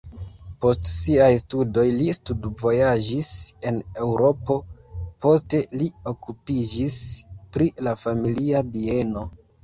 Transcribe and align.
Post 0.63 0.87
siaj 0.91 1.25
studoj 1.39 1.81
li 1.97 2.05
studvojaĝis 2.17 3.27
en 3.71 3.77
Eŭropo, 4.05 4.55
poste 5.25 5.59
li 5.81 5.89
okupiĝis 6.13 6.97
pri 7.57 7.67
la 7.89 7.93
familia 8.05 8.63
bieno. 8.71 9.27